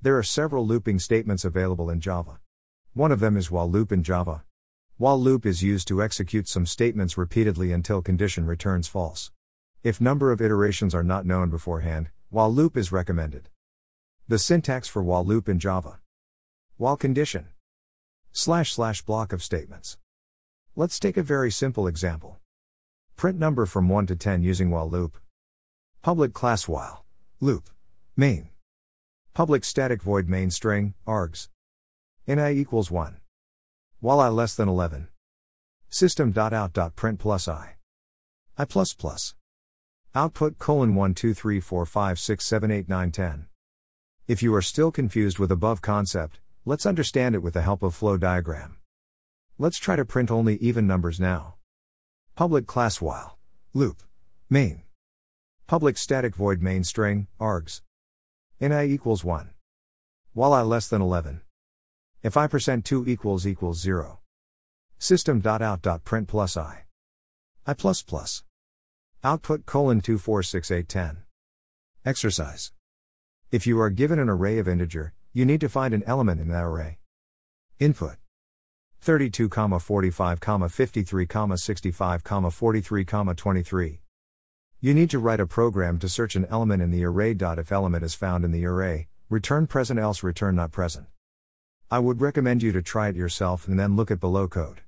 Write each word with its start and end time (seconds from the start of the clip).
There 0.00 0.16
are 0.16 0.22
several 0.22 0.64
looping 0.64 1.00
statements 1.00 1.44
available 1.44 1.90
in 1.90 2.00
Java. 2.00 2.38
One 2.94 3.10
of 3.10 3.18
them 3.18 3.36
is 3.36 3.50
while 3.50 3.68
loop 3.68 3.90
in 3.90 4.04
Java. 4.04 4.44
While 4.96 5.20
loop 5.20 5.44
is 5.44 5.60
used 5.60 5.88
to 5.88 6.00
execute 6.00 6.46
some 6.46 6.66
statements 6.66 7.18
repeatedly 7.18 7.72
until 7.72 8.00
condition 8.00 8.46
returns 8.46 8.86
false. 8.86 9.32
If 9.82 10.00
number 10.00 10.30
of 10.30 10.40
iterations 10.40 10.94
are 10.94 11.02
not 11.02 11.26
known 11.26 11.50
beforehand, 11.50 12.10
while 12.30 12.52
loop 12.52 12.76
is 12.76 12.92
recommended. 12.92 13.48
The 14.28 14.38
syntax 14.38 14.86
for 14.86 15.02
while 15.02 15.24
loop 15.24 15.48
in 15.48 15.58
Java. 15.58 15.98
While 16.76 16.96
condition. 16.96 17.48
Slash 18.30 18.74
slash 18.74 19.02
block 19.02 19.32
of 19.32 19.42
statements. 19.42 19.98
Let's 20.76 21.00
take 21.00 21.16
a 21.16 21.24
very 21.24 21.50
simple 21.50 21.88
example. 21.88 22.38
Print 23.16 23.36
number 23.36 23.66
from 23.66 23.88
1 23.88 24.06
to 24.06 24.14
10 24.14 24.44
using 24.44 24.70
while 24.70 24.88
loop. 24.88 25.18
Public 26.02 26.32
class 26.32 26.68
while. 26.68 27.04
Loop. 27.40 27.68
Main. 28.16 28.50
Public 29.38 29.62
static 29.62 30.02
void 30.02 30.28
main 30.28 30.50
string, 30.50 30.94
args. 31.06 31.46
In 32.26 32.40
i 32.40 32.52
equals 32.52 32.90
1. 32.90 33.18
While 34.00 34.18
i 34.18 34.26
less 34.26 34.56
than 34.56 34.68
11. 34.68 35.06
System.out.print 35.88 37.20
plus 37.20 37.46
i. 37.46 37.76
i 38.56 38.64
plus 38.64 38.94
plus. 38.94 39.36
Output 40.12 40.58
colon 40.58 40.96
1 40.96 41.14
2 41.14 41.34
3 41.34 41.60
4 41.60 41.86
5 41.86 42.18
6 42.18 42.44
7 42.44 42.70
8 42.72 42.88
9 42.88 43.12
10. 43.12 43.46
If 44.26 44.42
you 44.42 44.52
are 44.56 44.60
still 44.60 44.90
confused 44.90 45.38
with 45.38 45.52
above 45.52 45.80
concept, 45.82 46.40
let's 46.64 46.84
understand 46.84 47.36
it 47.36 47.42
with 47.44 47.54
the 47.54 47.62
help 47.62 47.84
of 47.84 47.94
flow 47.94 48.16
diagram. 48.16 48.78
Let's 49.56 49.78
try 49.78 49.94
to 49.94 50.04
print 50.04 50.32
only 50.32 50.56
even 50.56 50.88
numbers 50.88 51.20
now. 51.20 51.54
Public 52.34 52.66
class 52.66 53.00
while. 53.00 53.38
Loop. 53.72 54.02
Main. 54.50 54.82
Public 55.68 55.96
static 55.96 56.34
void 56.34 56.60
main 56.60 56.82
string, 56.82 57.28
args 57.38 57.82
in 58.60 58.72
i 58.72 58.84
equals 58.86 59.24
1. 59.24 59.50
While 60.32 60.52
i 60.52 60.62
less 60.62 60.88
than 60.88 61.00
11. 61.00 61.42
If 62.24 62.36
i 62.36 62.48
percent 62.48 62.84
2 62.84 63.06
equals 63.06 63.46
equals 63.46 63.80
0. 63.80 64.18
System 64.98 65.40
dot 65.40 65.62
out 65.62 65.80
dot 65.80 66.02
print 66.02 66.26
plus 66.26 66.56
i. 66.56 66.84
i 67.66 67.74
plus 67.74 68.02
plus. 68.02 68.42
Output 69.22 69.64
colon 69.64 70.00
246810. 70.00 71.22
Exercise. 72.04 72.72
If 73.52 73.64
you 73.64 73.80
are 73.80 73.90
given 73.90 74.18
an 74.18 74.28
array 74.28 74.58
of 74.58 74.66
integer, 74.66 75.14
you 75.32 75.44
need 75.44 75.60
to 75.60 75.68
find 75.68 75.94
an 75.94 76.02
element 76.04 76.40
in 76.40 76.48
that 76.48 76.64
array. 76.64 76.98
Input. 77.78 78.16
32, 79.00 79.48
45, 79.48 80.40
53, 80.70 81.26
65, 81.54 82.22
43, 82.50 83.04
23. 83.04 84.00
You 84.80 84.94
need 84.94 85.10
to 85.10 85.18
write 85.18 85.40
a 85.40 85.46
program 85.46 85.98
to 85.98 86.08
search 86.08 86.36
an 86.36 86.46
element 86.48 86.80
in 86.80 86.92
the 86.92 87.04
array. 87.04 87.34
If 87.40 87.72
element 87.72 88.04
is 88.04 88.14
found 88.14 88.44
in 88.44 88.52
the 88.52 88.64
array, 88.64 89.08
return 89.28 89.66
present 89.66 89.98
else 89.98 90.22
return 90.22 90.54
not 90.54 90.70
present. 90.70 91.08
I 91.90 91.98
would 91.98 92.20
recommend 92.20 92.62
you 92.62 92.70
to 92.70 92.80
try 92.80 93.08
it 93.08 93.16
yourself 93.16 93.66
and 93.66 93.76
then 93.76 93.96
look 93.96 94.12
at 94.12 94.20
below 94.20 94.46
code. 94.46 94.82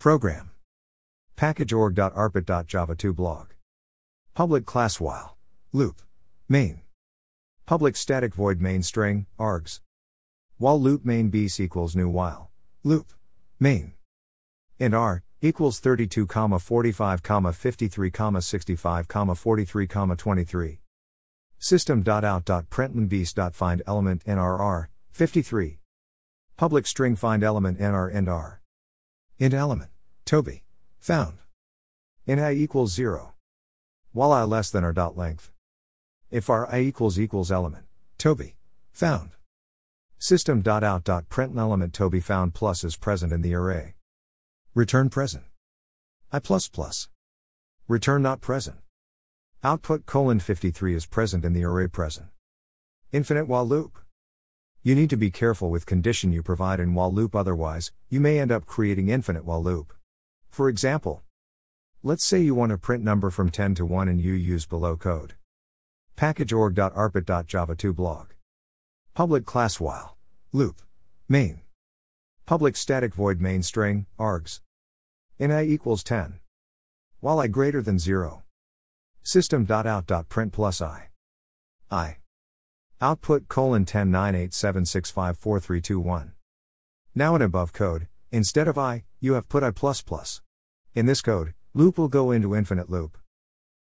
Program. 0.00 0.50
Packageorg.arpit.java2 1.36 3.14
blog. 3.14 3.50
Public 4.34 4.66
class 4.66 4.98
while. 4.98 5.36
Loop. 5.72 6.02
Main. 6.48 6.80
Public 7.66 7.94
static 7.94 8.34
void 8.34 8.60
main 8.60 8.82
string 8.82 9.26
args. 9.38 9.78
While 10.58 10.80
loop 10.80 11.04
main 11.04 11.28
base 11.28 11.60
equals 11.60 11.94
new 11.94 12.08
while. 12.08 12.50
Loop. 12.82 13.12
Main. 13.60 13.92
Int 14.80 14.94
r 14.94 15.22
equals 15.44 15.78
32, 15.78 16.26
45, 16.26 17.22
53, 17.54 18.10
65, 18.40 19.08
43, 19.36 19.86
23. 19.86 20.80
System.out.println 21.58 23.82
element 23.86 24.24
nrr 24.24 24.86
53. 25.12 25.78
Public 26.56 26.86
string 26.86 27.14
find 27.14 27.42
element 27.42 27.78
nr 27.78 28.10
int 28.10 28.28
r. 28.28 28.62
Int 29.38 29.54
element 29.54 29.90
to 30.24 30.42
be 30.42 30.62
found. 30.98 31.36
Int 32.26 32.40
i 32.40 32.52
equals 32.52 32.94
0. 32.94 33.34
While 34.12 34.32
i 34.32 34.44
less 34.44 34.70
than 34.70 34.82
r 34.82 34.94
dot 34.94 35.14
length. 35.14 35.52
If 36.30 36.48
r 36.48 36.66
i 36.72 36.80
equals 36.80 37.18
equals 37.18 37.52
element 37.52 37.84
to 38.18 38.34
be 38.34 38.56
found. 38.92 39.32
System.out.println 40.18 41.58
element 41.58 41.92
to 41.94 42.08
be 42.08 42.20
found 42.20 42.54
plus 42.54 42.82
is 42.82 42.96
present 42.96 43.30
in 43.30 43.42
the 43.42 43.54
array. 43.54 43.93
Return 44.76 45.08
present. 45.08 45.44
I 46.32 46.40
plus 46.40 46.66
plus. 46.66 47.08
Return 47.86 48.22
not 48.22 48.40
present. 48.40 48.78
Output 49.62 50.04
colon 50.04 50.40
53 50.40 50.96
is 50.96 51.06
present 51.06 51.44
in 51.44 51.52
the 51.52 51.62
array 51.62 51.86
present. 51.86 52.26
Infinite 53.12 53.46
while 53.46 53.64
loop. 53.64 54.00
You 54.82 54.96
need 54.96 55.10
to 55.10 55.16
be 55.16 55.30
careful 55.30 55.70
with 55.70 55.86
condition 55.86 56.32
you 56.32 56.42
provide 56.42 56.80
in 56.80 56.92
while 56.92 57.12
loop 57.12 57.36
otherwise, 57.36 57.92
you 58.08 58.18
may 58.18 58.40
end 58.40 58.50
up 58.50 58.66
creating 58.66 59.10
infinite 59.10 59.44
while 59.44 59.62
loop. 59.62 59.92
For 60.50 60.68
example, 60.68 61.22
let's 62.02 62.24
say 62.24 62.40
you 62.40 62.56
want 62.56 62.70
to 62.70 62.76
print 62.76 63.04
number 63.04 63.30
from 63.30 63.50
10 63.50 63.76
to 63.76 63.86
1 63.86 64.08
and 64.08 64.20
you 64.20 64.32
use 64.32 64.66
below 64.66 64.96
code. 64.96 65.34
Package 66.16 66.50
Packageorg.arpit.java2 66.50 67.94
blog. 67.94 68.30
Public 69.14 69.44
class 69.44 69.78
while. 69.78 70.16
Loop. 70.52 70.82
Main. 71.28 71.63
Public 72.46 72.76
static 72.76 73.14
void 73.14 73.40
main 73.40 73.62
string, 73.62 74.04
args. 74.18 74.60
In 75.38 75.50
i 75.50 75.64
equals 75.64 76.04
10. 76.04 76.40
While 77.20 77.40
i 77.40 77.46
greater 77.46 77.80
than 77.80 77.98
0. 77.98 78.42
System.out.print 79.22 80.52
plus 80.52 80.82
i. 80.82 81.08
i. 81.90 82.18
Output 83.00 83.48
colon 83.48 83.86
10 83.86 84.12
987654321. 84.12 86.32
Now 87.14 87.34
in 87.34 87.40
above 87.40 87.72
code, 87.72 88.08
instead 88.30 88.68
of 88.68 88.76
i, 88.76 89.04
you 89.20 89.32
have 89.32 89.48
put 89.48 89.62
i 89.62 89.70
plus 89.70 90.02
plus. 90.02 90.42
In 90.94 91.06
this 91.06 91.22
code, 91.22 91.54
loop 91.72 91.96
will 91.96 92.08
go 92.08 92.30
into 92.30 92.54
infinite 92.54 92.90
loop. 92.90 93.16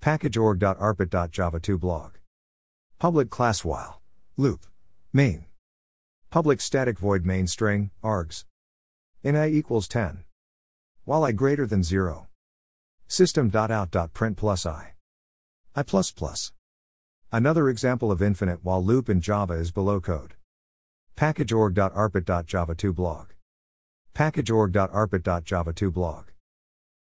Packageorg.arpit.java2 0.00 1.80
blog. 1.80 2.12
Public 3.00 3.28
class 3.28 3.64
while. 3.64 4.00
Loop. 4.36 4.66
Main. 5.12 5.46
Public 6.36 6.60
static 6.60 6.98
void 6.98 7.24
main 7.24 7.46
string, 7.46 7.90
args. 8.04 8.44
In 9.22 9.34
i 9.34 9.48
equals 9.48 9.88
10. 9.88 10.24
While 11.06 11.24
i 11.24 11.32
greater 11.32 11.66
than 11.66 11.82
0. 11.82 12.28
System.out.print 13.08 14.36
plus 14.36 14.66
i. 14.66 14.92
i 15.74 15.82
plus 15.82 16.10
plus. 16.10 16.52
Another 17.32 17.70
example 17.70 18.12
of 18.12 18.20
infinite 18.20 18.62
while 18.62 18.84
loop 18.84 19.08
in 19.08 19.22
Java 19.22 19.54
is 19.54 19.70
below 19.70 19.98
code. 19.98 20.34
Packageorg.arpit.java2 21.16 22.94
blog. 22.94 23.28
Packageorg.arpit.java2 24.14 25.90
blog. 25.90 26.24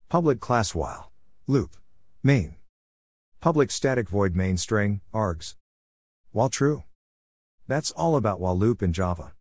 Public 0.10 0.40
class 0.40 0.76
while. 0.76 1.12
Loop. 1.48 1.76
Main. 2.22 2.58
Public 3.42 3.72
static 3.72 4.10
void 4.10 4.36
main 4.36 4.58
string, 4.58 5.02
args. 5.12 5.56
While 6.32 6.50
true. 6.50 6.84
That's 7.68 7.92
all 7.92 8.18
about 8.18 8.42
while 8.42 8.58
loop 8.58 8.84
in 8.84 8.92
Java. 8.92 9.32